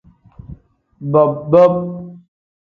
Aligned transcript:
Bob-bob. 1.11 1.73